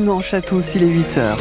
Dimanche 0.00 0.34
à 0.34 0.40
tous, 0.40 0.74
il 0.74 0.82
est 0.82 0.88
8h. 0.88 1.36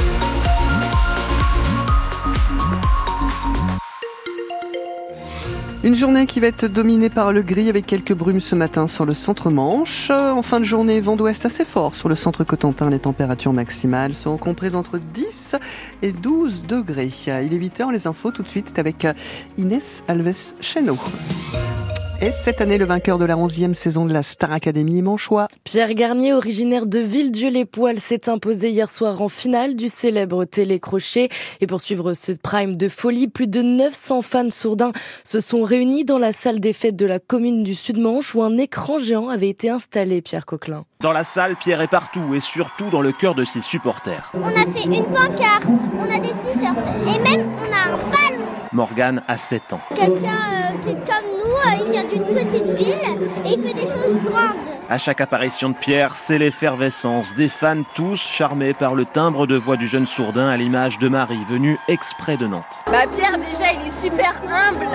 Une 5.84 5.96
journée 5.96 6.28
qui 6.28 6.40
va 6.40 6.46
être 6.46 6.66
dominée 6.68 7.10
par 7.10 7.34
le 7.34 7.42
gris 7.42 7.68
avec 7.70 7.88
quelques 7.88 8.14
brumes 8.14 8.40
ce 8.40 8.54
matin 8.54 8.88
sur 8.88 9.08
le 9.08 9.16
centre 9.16 9.50
Manche. 9.50 10.12
En 10.12 10.44
fin 10.44 10.60
de 10.60 10.66
journée, 10.66 11.02
vent 11.02 11.16
d'ouest 11.16 11.48
assez 11.48 11.66
fort 11.66 11.96
sur 11.96 12.10
le 12.10 12.16
centre 12.16 12.44
Cotentin. 12.44 12.92
Les 12.92 13.00
températures 13.00 13.54
maximales 13.54 14.14
sont 14.14 14.38
comprises 14.38 14.76
entre 14.76 15.00
10 15.00 15.56
et 16.04 16.12
12 16.12 16.68
degrés. 16.68 17.10
Il 17.26 17.56
est 17.56 17.58
8h, 17.58 17.92
les 17.92 18.06
infos 18.06 18.30
tout 18.30 18.44
de 18.44 18.50
suite, 18.50 18.68
c'est 18.68 18.78
avec 18.78 19.08
Inès 19.58 20.04
Alves 20.08 20.54
Cheno. 20.62 20.96
Et 22.22 22.32
cette 22.32 22.62
année, 22.62 22.78
le 22.78 22.86
vainqueur 22.86 23.18
de 23.18 23.26
la 23.26 23.36
11e 23.36 23.74
saison 23.74 24.06
de 24.06 24.14
la 24.14 24.24
Star 24.24 24.52
Academy 24.52 25.00
est 25.00 25.02
Manchois. 25.02 25.48
Pierre 25.64 25.94
Garnier, 25.94 26.34
originaire 26.34 26.86
de 26.86 27.00
Villedieu-les-Poils, 27.00 28.00
s'est 28.00 28.30
imposé 28.30 28.70
hier 28.70 28.90
soir 28.90 29.22
en 29.22 29.28
finale 29.28 29.76
du 29.76 29.88
célèbre 29.88 30.46
télécrochet. 30.46 31.30
Et 31.60 31.68
pour 31.68 31.82
suivre 31.82 32.14
ce 32.14 32.32
prime 32.32 32.78
de 32.78 32.88
folie, 32.88 33.28
plus 33.28 33.48
de 33.48 33.62
900 33.62 34.22
fans 34.22 34.50
sourdins 34.52 34.94
se 35.26 35.40
sont 35.40 35.64
réunis 35.64 36.06
dans 36.06 36.20
la 36.20 36.32
salle 36.32 36.60
des 36.60 36.74
fêtes 36.74 36.96
de 36.96 37.06
la 37.06 37.20
commune 37.20 37.64
du 37.64 37.76
Sud-Manche 37.76 38.34
où 38.36 38.42
un 38.42 38.58
écran 38.58 39.00
géant 39.00 39.28
avait 39.28 39.50
été 39.50 39.70
installé, 39.70 40.22
Pierre 40.22 40.46
Coquelin. 40.46 40.86
Dans 41.02 41.12
la 41.12 41.26
salle, 41.26 41.58
Pierre 41.58 41.82
est 41.82 41.88
partout 41.88 42.34
et 42.34 42.40
surtout 42.40 42.90
dans 42.90 43.02
le 43.02 43.12
cœur 43.12 43.36
de 43.36 43.44
ses 43.44 43.60
supporters. 43.60 44.32
On 44.34 44.48
a 44.48 44.72
fait 44.72 44.86
une 44.86 45.04
pancarte, 45.04 45.66
on 46.00 46.04
a 46.04 46.20
des 46.20 46.30
t-shirts 46.30 46.78
et 47.02 47.20
même 47.22 47.50
on 47.58 47.74
a 47.74 47.94
un 47.94 47.98
ballon. 47.98 48.46
Morgane 48.72 49.22
a 49.28 49.38
7 49.38 49.74
ans. 49.74 49.82
Quelqu'un 49.96 50.14
euh, 50.14 50.63
qui 50.82 50.90
est 50.90 50.94
comme 50.94 51.30
nous, 51.38 51.52
euh, 51.52 51.86
il 51.86 51.92
vient 51.92 52.04
d'une 52.04 52.26
petite 52.26 52.66
ville 52.76 52.98
et 53.46 53.50
il 53.50 53.62
fait 53.62 53.74
des 53.74 53.88
choses 53.88 54.18
grandes. 54.24 54.56
À 54.90 54.98
chaque 54.98 55.22
apparition 55.22 55.70
de 55.70 55.76
Pierre, 55.76 56.16
c'est 56.16 56.38
l'effervescence. 56.38 57.34
Des 57.36 57.48
fans 57.48 57.84
tous 57.96 58.20
charmés 58.20 58.74
par 58.74 58.96
le 58.96 59.06
timbre 59.06 59.48
de 59.48 59.56
voix 59.56 59.78
du 59.78 59.88
jeune 59.88 60.06
sourdin 60.06 60.50
à 60.50 60.58
l'image 60.58 61.00
de 61.00 61.08
Marie, 61.08 61.44
venue 61.50 61.80
exprès 61.88 62.38
de 62.38 62.48
Nantes. 62.48 62.82
Bah 62.88 63.08
Pierre 63.12 63.38
déjà 63.38 63.72
il 63.74 63.88
est 63.88 63.92
super 63.92 64.34
humble. 64.44 64.86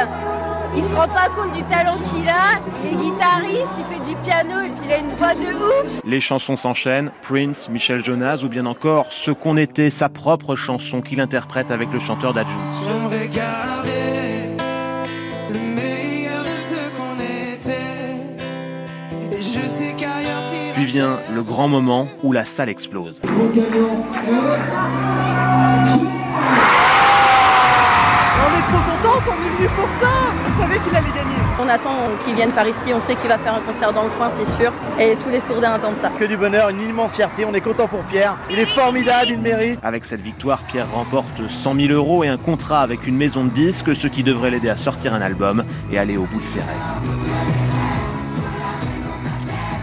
Il 0.77 0.85
se 0.85 0.95
rend 0.95 1.09
pas 1.09 1.29
compte 1.35 1.53
du 1.53 1.62
talent 1.62 1.97
qu'il 2.07 2.29
a. 2.29 2.59
Il 2.85 2.92
est 2.92 2.97
guitariste, 2.97 3.73
il 3.79 3.85
fait 3.85 4.09
du 4.09 4.17
piano 4.23 4.61
et 4.61 4.69
puis 4.69 4.85
il 4.85 4.92
a 4.92 4.98
une 4.98 5.09
voix 5.09 5.35
de 5.35 5.55
ouf. 5.55 6.01
Les 6.05 6.20
chansons 6.20 6.57
s'enchaînent, 6.57 7.11
Prince, 7.23 7.69
Michel 7.69 8.05
Jonas 8.05 8.42
ou 8.45 8.48
bien 8.48 8.67
encore 8.67 9.07
Ce 9.11 9.31
qu'on 9.31 9.57
était, 9.57 9.91
sa 9.91 10.09
propre 10.09 10.55
chanson 10.55 11.01
qu'il 11.01 11.20
interprète 11.20 11.70
avec 11.70 11.91
le 11.92 11.98
chanteur 11.98 12.35
d'Adjou. 12.35 12.59
Puis 20.79 20.87
vient 20.87 21.19
le 21.34 21.43
grand 21.43 21.67
moment 21.67 22.07
où 22.23 22.31
la 22.31 22.45
salle 22.45 22.69
explose. 22.69 23.21
On 23.25 23.29
est 23.29 23.37
trop 28.62 28.79
contents 28.87 29.20
qu'on 29.25 29.33
est 29.33 29.57
venu 29.57 29.69
pour 29.75 29.89
ça 30.01 30.07
On 30.47 30.61
savait 30.62 30.79
qu'il 30.79 30.95
allait 30.95 31.09
gagner 31.09 31.35
On 31.61 31.69
attend 31.69 31.91
qu'il 32.25 32.37
vienne 32.37 32.53
par 32.53 32.69
ici, 32.69 32.93
on 32.95 33.01
sait 33.01 33.17
qu'il 33.17 33.29
va 33.29 33.39
faire 33.39 33.57
un 33.57 33.61
concert 33.61 33.93
dans 33.93 34.05
le 34.05 34.11
coin, 34.11 34.31
c'est 34.31 34.48
sûr. 34.57 34.73
Et 35.01 35.17
tous 35.17 35.31
les 35.31 35.41
sourdins 35.41 35.73
attendent 35.73 35.97
ça. 35.97 36.12
Que 36.17 36.27
du 36.27 36.37
bonheur, 36.37 36.69
une 36.69 36.89
immense 36.89 37.11
fierté, 37.11 37.45
on 37.45 37.55
est 37.55 37.61
content 37.61 37.89
pour 37.89 38.05
Pierre. 38.05 38.37
Il 38.48 38.61
est 38.61 38.67
formidable, 38.67 39.31
il 39.31 39.41
mérite. 39.41 39.81
Avec 39.83 40.05
cette 40.05 40.20
victoire, 40.20 40.61
Pierre 40.63 40.87
remporte 40.92 41.42
100 41.51 41.75
000 41.75 41.89
euros 41.89 42.23
et 42.23 42.29
un 42.29 42.39
contrat 42.39 42.83
avec 42.83 43.05
une 43.05 43.17
maison 43.17 43.42
de 43.42 43.51
disques, 43.51 43.97
ce 43.97 44.07
qui 44.07 44.23
devrait 44.23 44.51
l'aider 44.51 44.69
à 44.69 44.77
sortir 44.77 45.13
un 45.13 45.23
album 45.23 45.65
et 45.91 45.98
aller 45.98 46.17
au 46.17 46.27
bout 46.27 46.39
de 46.39 46.45
ses 46.45 46.61
rêves. 46.61 47.58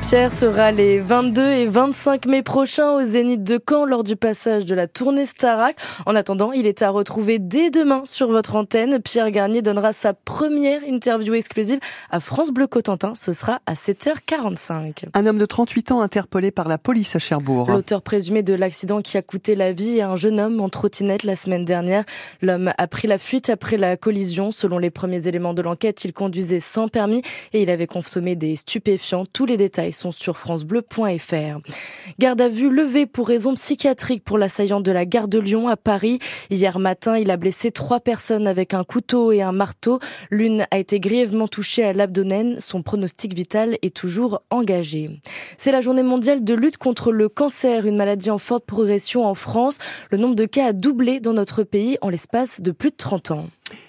Pierre 0.07 0.31
sera 0.31 0.71
les 0.71 0.99
22 0.99 1.41
et 1.41 1.65
25 1.65 2.27
mai 2.27 2.43
prochains 2.43 2.91
au 2.91 3.01
Zénith 3.01 3.43
de 3.43 3.59
Caen 3.67 3.85
lors 3.85 4.03
du 4.03 4.15
passage 4.15 4.63
de 4.63 4.75
la 4.75 4.85
tournée 4.85 5.25
Starac. 5.25 5.75
En 6.05 6.15
attendant, 6.15 6.51
il 6.51 6.67
est 6.67 6.83
à 6.83 6.91
retrouver 6.91 7.39
dès 7.39 7.71
demain 7.71 8.03
sur 8.05 8.27
votre 8.27 8.55
antenne. 8.55 9.01
Pierre 9.01 9.31
Garnier 9.31 9.63
donnera 9.63 9.93
sa 9.93 10.13
première 10.13 10.83
interview 10.83 11.33
exclusive 11.33 11.79
à 12.11 12.19
France 12.19 12.51
Bleu 12.51 12.67
Cotentin. 12.67 13.13
Ce 13.15 13.33
sera 13.33 13.61
à 13.65 13.73
7h45. 13.73 15.05
Un 15.15 15.25
homme 15.25 15.39
de 15.39 15.45
38 15.47 15.91
ans 15.91 16.01
interpellé 16.01 16.51
par 16.51 16.67
la 16.67 16.77
police 16.77 17.15
à 17.15 17.19
Cherbourg. 17.19 17.71
L'auteur 17.71 18.03
présumé 18.03 18.43
de 18.43 18.53
l'accident 18.53 19.01
qui 19.01 19.17
a 19.17 19.23
coûté 19.23 19.55
la 19.55 19.73
vie 19.73 20.01
à 20.01 20.11
un 20.11 20.15
jeune 20.17 20.39
homme 20.39 20.61
en 20.61 20.69
trottinette 20.69 21.23
la 21.23 21.35
semaine 21.35 21.65
dernière. 21.65 22.05
L'homme 22.43 22.71
a 22.77 22.87
pris 22.87 23.07
la 23.07 23.17
fuite 23.17 23.49
après 23.49 23.77
la 23.77 23.97
collision. 23.97 24.51
Selon 24.51 24.77
les 24.77 24.91
premiers 24.91 25.27
éléments 25.27 25.55
de 25.55 25.63
l'enquête, 25.63 26.05
il 26.05 26.13
conduisait 26.13 26.59
sans 26.59 26.89
permis 26.89 27.23
et 27.53 27.63
il 27.63 27.71
avait 27.71 27.87
consommé 27.87 28.35
des 28.35 28.55
stupéfiants. 28.55 29.25
Tous 29.25 29.47
les 29.47 29.57
détails 29.57 29.94
sont 29.95 30.11
sur 30.11 30.37
francebleu.fr. 30.37 31.59
Garde 32.19 32.41
à 32.41 32.49
vue 32.49 32.69
levée 32.69 33.05
pour 33.05 33.27
raison 33.27 33.55
psychiatrique 33.55 34.23
pour 34.23 34.37
l'assaillant 34.37 34.81
de 34.81 34.91
la 34.91 35.05
gare 35.05 35.27
de 35.27 35.39
Lyon 35.39 35.67
à 35.67 35.77
Paris. 35.77 36.19
Hier 36.49 36.77
matin, 36.79 37.17
il 37.17 37.31
a 37.31 37.37
blessé 37.37 37.71
trois 37.71 37.99
personnes 37.99 38.47
avec 38.47 38.73
un 38.73 38.83
couteau 38.83 39.31
et 39.31 39.41
un 39.41 39.51
marteau. 39.51 39.99
L'une 40.29 40.67
a 40.71 40.77
été 40.77 40.99
grièvement 40.99 41.47
touchée 41.47 41.83
à 41.83 41.93
l'abdomen. 41.93 42.59
Son 42.59 42.83
pronostic 42.83 43.33
vital 43.33 43.77
est 43.81 43.95
toujours 43.95 44.41
engagé. 44.49 45.09
C'est 45.57 45.71
la 45.71 45.81
journée 45.81 46.03
mondiale 46.03 46.43
de 46.43 46.53
lutte 46.53 46.77
contre 46.77 47.11
le 47.11 47.29
cancer, 47.29 47.85
une 47.85 47.97
maladie 47.97 48.29
en 48.29 48.39
forte 48.39 48.65
progression 48.65 49.25
en 49.25 49.35
France. 49.35 49.77
Le 50.11 50.17
nombre 50.17 50.35
de 50.35 50.45
cas 50.45 50.67
a 50.67 50.73
doublé 50.73 51.19
dans 51.19 51.33
notre 51.33 51.63
pays 51.63 51.97
en 52.01 52.09
l'espace 52.09 52.61
de 52.61 52.71
plus 52.71 52.91
de 52.91 52.97
30 52.97 53.31
ans. 53.31 53.47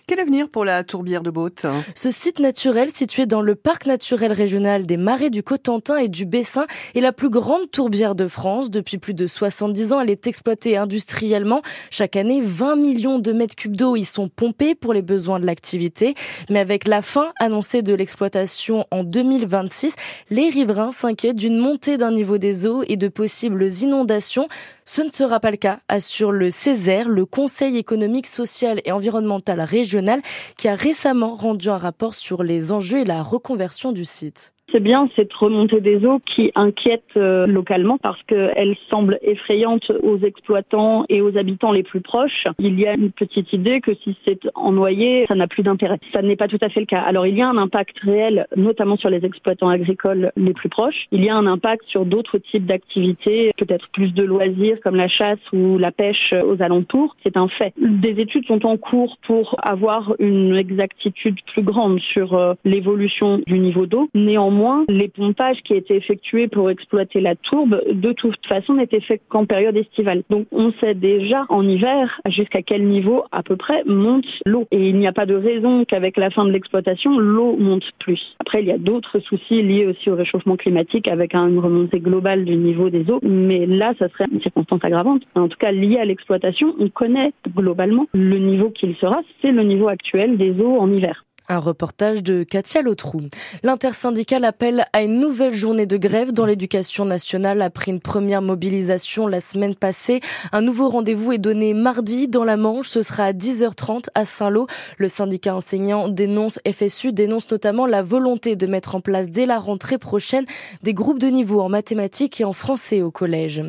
Quel 0.09 0.21
avenir 0.21 0.49
pour 0.49 0.65
la 0.65 0.85
tourbière 0.85 1.23
de 1.23 1.31
Baute 1.31 1.67
Ce 1.97 2.13
site 2.13 2.39
naturel 2.39 2.91
situé 2.91 3.27
dans 3.27 3.41
le 3.41 3.57
parc 3.57 3.87
naturel 3.87 4.33
régional 4.33 4.87
des 4.87 4.97
marais 4.97 5.31
du 5.31 5.43
Cotentin 5.43 5.97
et 5.97 6.09
du 6.09 6.27
Bessin 6.27 6.67
est 6.95 7.01
la 7.01 7.13
plus 7.13 7.29
grande 7.29 7.71
tourbière 7.73 8.15
de 8.15 8.29
France. 8.29 8.71
Depuis 8.71 8.99
plus 8.99 9.15
de 9.15 9.27
70 9.27 9.93
ans, 9.93 10.01
elle 10.01 10.11
est 10.11 10.29
exploitée 10.29 10.77
industriellement. 10.77 11.61
Chaque 11.91 12.15
année, 12.15 12.41
20 12.41 12.77
millions 12.77 13.19
de 13.19 13.33
mètres 13.33 13.57
cubes 13.57 13.77
d'eau 13.77 13.97
y 13.97 14.05
sont 14.05 14.29
pompés 14.29 14.77
pour 14.77 14.93
les 14.93 15.03
besoins 15.03 15.41
de 15.41 15.47
l'activité. 15.47 16.15
Mais 16.51 16.61
avec 16.61 16.87
la 16.87 17.03
fin 17.03 17.33
annoncée 17.41 17.83
de 17.83 17.93
l'exploitation 17.93 18.87
en 18.93 19.03
2026, 19.03 19.95
les 20.31 20.51
riverains 20.51 20.93
s'inquiètent 20.93 21.37
d'une 21.37 21.59
montée 21.59 21.97
d'un 21.97 22.13
niveau 22.13 22.39
des 22.39 22.67
eaux 22.67 22.85
et 22.87 22.97
de 22.97 23.09
possibles 23.09 23.67
inondations. 23.83 24.47
Ce 24.89 25.03
ne 25.03 25.11
sera 25.11 25.41
pas 25.41 25.51
le 25.51 25.57
cas, 25.57 25.81
assure 25.89 26.31
le 26.31 26.53
Césaire, 26.53 27.09
le 27.09 27.27
Conseil 27.27 27.77
économique, 27.77 28.27
social 28.27 28.81
et 28.85 28.93
environnemental 28.93 29.61
régional, 29.61 30.23
qui 30.57 30.69
a 30.69 30.77
récemment 30.77 31.35
rendu 31.35 31.69
un 31.69 31.77
rapport 31.77 32.15
sur 32.15 32.45
les 32.45 32.71
enjeux 32.71 33.01
et 33.01 33.05
la 33.05 33.25
reconversion 33.25 33.91
du 33.91 34.05
site. 34.05 34.55
C'est 34.73 34.83
bien 34.83 35.09
cette 35.15 35.33
remontée 35.33 35.81
des 35.81 36.05
eaux 36.05 36.19
qui 36.19 36.51
inquiète 36.57 37.05
euh, 37.17 37.47
localement 37.47 37.99
parce 37.99 38.21
qu'elle 38.25 38.77
semble 38.91 39.17
effrayante 39.23 39.93
aux 40.03 40.19
exploitants 40.19 41.05
et 41.09 41.23
aux 41.23 41.39
habitants 41.39 41.71
les 41.71 41.85
plus 41.85 42.01
proches. 42.01 42.49
Il 42.59 42.79
y 42.81 42.85
a 42.85 42.95
une 42.95 43.13
petite 43.13 43.53
idée 43.53 43.81
que 43.81 43.95
si 43.95 44.17
c'est 44.25 44.41
ennoyé, 44.57 45.25
ça 45.29 45.37
n'a 45.37 45.47
plus 45.47 45.63
d'intérêt. 45.63 46.01
Ça 46.13 46.21
n'est 46.21 46.35
pas 46.35 46.49
tout 46.49 46.59
à 46.63 46.69
fait 46.69 46.81
le 46.81 46.87
cas. 46.87 47.01
Alors 47.01 47.29
il 47.29 47.37
y 47.37 47.43
a 47.43 47.49
un 47.49 47.57
impact 47.57 48.01
réel, 48.01 48.49
notamment 48.57 48.97
sur 48.97 49.09
les 49.09 49.25
exploitants 49.25 49.69
agricoles 49.69 50.33
les 50.37 50.53
plus 50.53 50.69
proches. 50.69 51.07
Il 51.13 51.25
y 51.25 51.29
a 51.29 51.37
un 51.37 51.47
impact 51.47 51.85
sur 51.87 52.05
d'autres 52.05 52.39
types 52.39 52.67
d'activités, 52.67 53.53
peut-être 53.57 53.89
plus 53.91 54.13
de 54.15 54.25
loisirs 54.25 54.79
comme 54.83 54.97
la 54.97 55.09
chasse 55.09 55.39
ou 55.53 55.79
la 55.79 55.93
pêche 55.93 56.35
aux 56.45 56.61
alentours. 56.61 57.17
C'est 57.23 57.37
un 57.37 57.47
fait. 57.47 57.73
Des 57.79 58.21
études 58.21 58.47
sont 58.47 58.67
en 58.67 58.77
cours 58.77 59.17
pour 59.27 59.55
avoir 59.63 60.15
une 60.19 60.57
exactitude 60.57 61.39
plus 61.53 61.63
grande 61.63 62.01
sur 62.01 62.35
euh, 62.35 62.55
l'évolution 62.65 63.41
du 63.47 63.61
niveau 63.61 63.87
d'eau. 63.87 64.09
Néanmoins, 64.13 64.56
les 64.89 65.09
pompages 65.09 65.63
qui 65.63 65.75
étaient 65.75 65.97
effectués 65.97 66.49
pour 66.49 66.71
exploiter 66.71 67.21
la 67.21 67.35
tourbe, 67.35 67.81
de 67.91 68.13
toute 68.13 68.47
façon, 68.47 68.75
n'étaient 68.75 69.01
faits 69.01 69.23
qu'en 69.29 69.47
période 69.47 69.77
estivale. 69.77 70.23
Donc 70.31 70.47
on 70.53 70.73
sait 70.81 70.95
déjà 70.95 71.45
en 71.49 71.67
hiver 71.67 72.21
jusqu'à 72.29 72.63
quel 72.63 72.85
niveau 72.85 73.25
à 73.33 73.43
peu 73.43 73.57
près 73.57 73.83
monte 73.85 74.27
l'eau. 74.45 74.67
Et 74.71 74.89
il 74.89 74.97
n'y 74.97 75.07
a 75.07 75.13
pas 75.13 75.27
de 75.27 75.35
raison 75.35 75.85
qu'avec 75.85 76.17
la 76.17 76.31
fin 76.31 76.45
de 76.45 76.51
l'exploitation, 76.51 77.19
l'eau 77.19 77.57
monte 77.57 77.85
plus. 77.99 78.37
Après, 78.41 78.63
il 78.63 78.67
y 78.67 78.73
a 78.73 78.79
d'autres 78.79 79.19
soucis 79.21 79.63
liés 79.63 79.87
aussi 79.87 80.11
au 80.11 80.17
réchauffement 80.17 80.57
climatique 80.57 81.09
avec 81.09 81.35
une 81.35 81.59
remontée 81.59 82.01
globale 82.01 82.45
du 82.45 82.57
niveau 82.57 82.91
des 82.91 83.11
eaux. 83.11 83.21
Mais 83.23 83.67
là, 83.67 83.95
ça 83.99 84.09
serait 84.09 84.27
une 84.33 84.41
circonstance 84.41 84.81
aggravante. 84.83 85.23
En 85.35 85.49
tout 85.49 85.59
cas, 85.59 85.73
liée 85.73 85.99
à 85.99 86.05
l'exploitation, 86.05 86.75
on 86.79 86.89
connaît 86.89 87.33
globalement 87.55 88.07
le 88.15 88.39
niveau 88.39 88.71
qu'il 88.71 88.95
sera. 88.97 89.21
C'est 89.43 89.53
le 89.53 89.63
niveau 89.63 89.89
actuel 89.89 90.37
des 90.37 90.53
eaux 90.61 90.79
en 90.79 90.91
hiver. 90.91 91.26
Un 91.49 91.59
reportage 91.59 92.25
de 92.25 92.43
Katia 92.43 92.83
Lotrou. 92.83 93.21
L'intersyndicale 93.63 94.45
appelle 94.45 94.85
à 94.93 95.03
une 95.03 95.21
nouvelle 95.21 95.55
journée 95.55 95.87
de 95.87 95.97
grève 95.97 96.33
dans 96.33 96.45
l'éducation 96.45 97.05
nationale 97.05 97.63
après 97.63 97.93
une 97.93 98.01
première 98.01 98.43
mobilisation 98.43 99.29
la 99.29 99.39
semaine 99.39 99.77
passée. 99.77 100.21
Un 100.51 100.61
nouveau 100.61 100.89
rendez-vous 100.89 101.31
est 101.31 101.39
donné 101.39 101.73
mardi 101.73 102.27
dans 102.27 102.43
la 102.43 102.57
Manche. 102.57 102.89
Ce 102.89 103.03
sera 103.03 103.27
à 103.27 103.33
10h30 103.33 104.07
à 104.17 104.25
Saint-Lô. 104.25 104.67
Le 104.99 105.07
syndicat 105.07 105.55
enseignant 105.55 106.09
dénonce, 106.09 106.59
FSU 106.69 107.13
dénonce 107.13 107.49
notamment 107.49 107.87
la 107.87 108.03
volonté 108.03 108.57
de 108.57 108.67
mettre 108.67 108.97
en 108.97 109.01
place 109.01 109.31
dès 109.31 109.47
la 109.47 109.61
rentrée 109.61 109.99
prochaine 109.99 110.47
des 110.83 110.95
groupes 110.95 111.21
de 111.21 111.29
niveau 111.29 111.61
en 111.61 111.69
mathématiques 111.69 112.41
et 112.41 112.45
en 112.45 112.53
français 112.53 113.03
au 113.03 113.13
collège. 113.13 113.63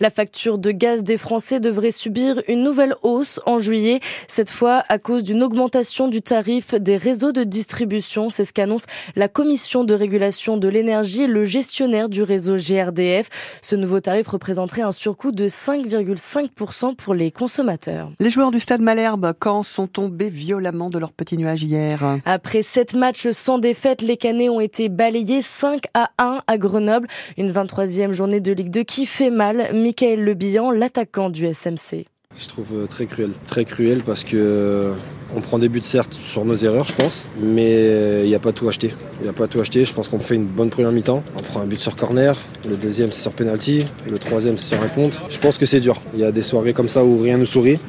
La 0.00 0.08
facture 0.08 0.56
de 0.56 0.70
gaz 0.70 1.02
des 1.02 1.18
Français 1.18 1.60
devrait 1.60 1.90
subir 1.90 2.40
une 2.48 2.62
nouvelle 2.62 2.94
hausse 3.02 3.38
en 3.44 3.58
juillet, 3.58 4.00
cette 4.28 4.50
fois 4.50 4.82
à 4.88 4.98
cause 4.98 5.24
d'une 5.24 5.42
augmentation 5.42 6.08
du 6.08 6.22
tarif 6.22 6.74
des 6.74 6.96
réseaux 6.96 7.17
réseau 7.18 7.32
de 7.32 7.42
distribution. 7.42 8.30
C'est 8.30 8.44
ce 8.44 8.52
qu'annonce 8.52 8.84
la 9.16 9.26
Commission 9.26 9.82
de 9.82 9.92
régulation 9.92 10.56
de 10.56 10.68
l'énergie 10.68 11.22
et 11.22 11.26
le 11.26 11.44
gestionnaire 11.44 12.08
du 12.08 12.22
réseau 12.22 12.56
GRDF. 12.58 13.28
Ce 13.60 13.74
nouveau 13.74 13.98
tarif 13.98 14.28
représenterait 14.28 14.82
un 14.82 14.92
surcoût 14.92 15.32
de 15.32 15.48
5,5% 15.48 16.94
pour 16.94 17.14
les 17.14 17.32
consommateurs. 17.32 18.12
Les 18.20 18.30
joueurs 18.30 18.52
du 18.52 18.60
stade 18.60 18.82
Malherbe, 18.82 19.32
quand 19.36 19.64
sont 19.64 19.88
tombés 19.88 20.28
violemment 20.28 20.90
de 20.90 20.98
leur 21.00 21.12
petit 21.12 21.36
nuage 21.36 21.64
hier 21.64 22.20
Après 22.24 22.62
sept 22.62 22.94
matchs 22.94 23.30
sans 23.32 23.58
défaite, 23.58 24.00
les 24.00 24.16
Canets 24.16 24.50
ont 24.50 24.60
été 24.60 24.88
balayés 24.88 25.42
5 25.42 25.86
à 25.94 26.12
1 26.18 26.42
à 26.46 26.56
Grenoble. 26.56 27.08
Une 27.36 27.50
23e 27.50 28.12
journée 28.12 28.38
de 28.38 28.52
Ligue 28.52 28.70
2 28.70 28.84
qui 28.84 29.06
fait 29.06 29.30
mal. 29.30 29.70
Michael 29.74 30.22
Lebihan, 30.22 30.70
l'attaquant 30.70 31.30
du 31.30 31.52
SMC. 31.52 32.06
Je 32.40 32.46
trouve 32.46 32.66
euh, 32.72 32.86
très 32.86 33.06
cruel. 33.06 33.30
Très 33.48 33.64
cruel 33.64 34.02
parce 34.04 34.22
que 34.22 34.36
euh, 34.36 34.92
on 35.34 35.40
prend 35.40 35.58
des 35.58 35.68
buts 35.68 35.80
certes 35.82 36.14
sur 36.14 36.44
nos 36.44 36.54
erreurs, 36.54 36.86
je 36.86 36.92
pense, 36.92 37.26
mais 37.42 37.66
euh, 37.68 38.22
il 38.22 38.28
n'y 38.28 38.34
a 38.36 38.38
pas 38.38 38.52
tout 38.52 38.68
acheté. 38.68 38.92
Il 39.18 39.24
n'y 39.24 39.28
a 39.28 39.32
pas 39.32 39.48
tout 39.48 39.60
acheté. 39.60 39.84
Je 39.84 39.92
pense 39.92 40.08
qu'on 40.08 40.20
fait 40.20 40.36
une 40.36 40.46
bonne 40.46 40.70
première 40.70 40.92
mi-temps. 40.92 41.24
On 41.36 41.40
prend 41.40 41.60
un 41.60 41.66
but 41.66 41.80
sur 41.80 41.96
corner, 41.96 42.36
le 42.68 42.76
deuxième 42.76 43.10
c'est 43.10 43.22
sur 43.22 43.32
penalty, 43.32 43.86
le 44.08 44.20
troisième 44.20 44.56
c'est 44.56 44.76
sur 44.76 44.82
un 44.82 44.88
contre. 44.88 45.26
Je 45.28 45.38
pense 45.38 45.58
que 45.58 45.66
c'est 45.66 45.80
dur. 45.80 46.00
Il 46.14 46.20
y 46.20 46.24
a 46.24 46.30
des 46.30 46.42
soirées 46.42 46.74
comme 46.74 46.88
ça 46.88 47.04
où 47.04 47.18
rien 47.18 47.38
nous 47.38 47.46
sourit. 47.46 47.80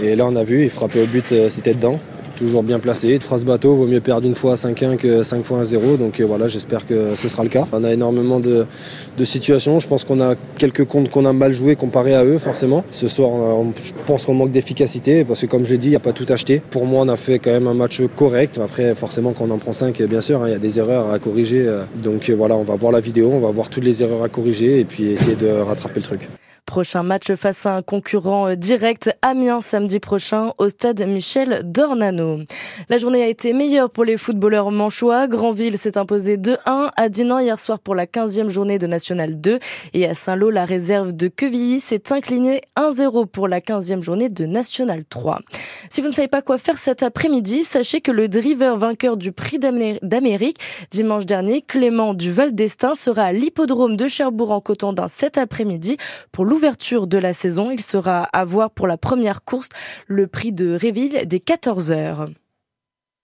Et 0.00 0.16
là 0.16 0.24
on 0.26 0.36
a 0.36 0.44
vu, 0.44 0.62
il 0.62 0.70
frappait 0.70 1.02
au 1.02 1.06
but, 1.06 1.26
c'était 1.50 1.74
dedans 1.74 2.00
toujours 2.42 2.62
bien 2.62 2.78
placé. 2.78 3.18
De 3.18 3.24
phrase 3.24 3.44
bateau, 3.44 3.74
vaut 3.76 3.86
mieux 3.86 4.00
perdre 4.00 4.26
une 4.26 4.34
fois 4.34 4.54
5-1 4.54 4.96
que 4.96 5.22
5 5.22 5.44
fois 5.44 5.62
1-0. 5.62 5.98
Donc 5.98 6.18
euh, 6.18 6.24
voilà, 6.24 6.48
j'espère 6.48 6.86
que 6.86 7.14
ce 7.14 7.28
sera 7.28 7.44
le 7.44 7.48
cas. 7.48 7.66
On 7.72 7.84
a 7.84 7.92
énormément 7.92 8.40
de, 8.40 8.66
situations. 9.24 9.78
Je 9.78 9.86
pense 9.86 10.04
qu'on 10.04 10.20
a 10.20 10.34
quelques 10.58 10.84
comptes 10.84 11.08
qu'on 11.08 11.24
a 11.26 11.32
mal 11.32 11.52
joué 11.52 11.76
comparé 11.76 12.14
à 12.14 12.24
eux, 12.24 12.38
forcément. 12.38 12.84
Ce 12.90 13.06
soir, 13.06 13.30
je 13.84 13.92
pense 14.06 14.26
qu'on 14.26 14.34
manque 14.34 14.50
d'efficacité 14.50 15.24
parce 15.24 15.40
que, 15.40 15.46
comme 15.46 15.64
je 15.64 15.70
l'ai 15.70 15.78
dit, 15.78 15.86
il 15.86 15.90
n'y 15.90 15.96
a 15.96 16.00
pas 16.00 16.12
tout 16.12 16.26
acheté. 16.28 16.60
Pour 16.70 16.86
moi, 16.86 17.02
on 17.04 17.08
a 17.08 17.16
fait 17.16 17.38
quand 17.38 17.52
même 17.52 17.68
un 17.68 17.74
match 17.74 18.02
correct. 18.16 18.58
Après, 18.58 18.94
forcément, 18.96 19.32
quand 19.32 19.46
on 19.48 19.50
en 19.52 19.58
prend 19.58 19.72
5, 19.72 20.02
bien 20.02 20.20
sûr, 20.20 20.42
hein, 20.42 20.48
il 20.48 20.52
y 20.52 20.56
a 20.56 20.58
des 20.58 20.78
erreurs 20.78 21.10
à 21.10 21.18
corriger. 21.18 21.66
Euh. 21.68 21.84
Donc 22.02 22.28
euh, 22.28 22.34
voilà, 22.34 22.56
on 22.56 22.64
va 22.64 22.76
voir 22.76 22.92
la 22.92 23.00
vidéo, 23.00 23.30
on 23.32 23.40
va 23.40 23.50
voir 23.50 23.68
toutes 23.70 23.84
les 23.84 24.02
erreurs 24.02 24.22
à 24.22 24.28
corriger 24.28 24.80
et 24.80 24.84
puis 24.84 25.10
essayer 25.10 25.36
de 25.36 25.48
rattraper 25.48 26.00
le 26.00 26.06
truc. 26.06 26.28
Prochain 26.66 27.02
match 27.02 27.32
face 27.34 27.66
à 27.66 27.76
un 27.76 27.82
concurrent 27.82 28.48
euh, 28.48 28.54
direct, 28.54 29.14
Amiens 29.20 29.60
samedi 29.60 30.00
prochain 30.00 30.52
au 30.58 30.68
stade 30.68 31.06
Michel 31.06 31.62
Dornano. 31.64 32.31
La 32.88 32.98
journée 32.98 33.22
a 33.22 33.28
été 33.28 33.52
meilleure 33.52 33.90
pour 33.90 34.04
les 34.04 34.16
footballeurs 34.16 34.70
manchois. 34.70 35.28
Granville 35.28 35.78
s'est 35.78 35.98
imposé 35.98 36.36
2-1 36.36 36.90
à 36.96 37.08
Dinan 37.08 37.38
hier 37.38 37.58
soir 37.58 37.78
pour 37.78 37.94
la 37.94 38.06
15e 38.06 38.48
journée 38.48 38.78
de 38.78 38.86
National 38.86 39.40
2 39.40 39.58
et 39.94 40.06
à 40.06 40.14
Saint-Lô, 40.14 40.50
la 40.50 40.64
réserve 40.64 41.12
de 41.12 41.28
Quevilly 41.28 41.80
s'est 41.80 42.12
inclinée 42.12 42.62
1-0 42.76 43.26
pour 43.26 43.48
la 43.48 43.60
15e 43.60 44.02
journée 44.02 44.28
de 44.28 44.46
National 44.46 45.04
3. 45.04 45.40
Si 45.90 46.00
vous 46.00 46.08
ne 46.08 46.12
savez 46.12 46.28
pas 46.28 46.42
quoi 46.42 46.58
faire 46.58 46.78
cet 46.78 47.02
après-midi, 47.02 47.64
sachez 47.64 48.00
que 48.00 48.12
le 48.12 48.28
driver 48.28 48.76
vainqueur 48.76 49.16
du 49.16 49.32
prix 49.32 49.58
d'Amérique 49.58 50.58
dimanche 50.90 51.26
dernier, 51.26 51.60
Clément 51.60 52.14
du 52.14 52.32
Val 52.32 52.54
d'Estaing, 52.54 52.94
sera 52.94 53.24
à 53.24 53.32
l'hippodrome 53.32 53.96
de 53.96 54.08
Cherbourg 54.08 54.52
en 54.52 54.60
Cotandin 54.60 55.08
cet 55.08 55.38
après-midi 55.38 55.96
pour 56.30 56.44
l'ouverture 56.44 57.06
de 57.06 57.18
la 57.18 57.32
saison. 57.32 57.70
Il 57.70 57.80
sera 57.80 58.24
à 58.24 58.44
voir 58.44 58.70
pour 58.70 58.86
la 58.86 58.96
première 58.96 59.44
course 59.44 59.68
le 60.06 60.26
prix 60.26 60.52
de 60.52 60.74
Réville 60.74 61.26
des 61.26 61.40
14 61.40 61.92
heures. 61.92 62.21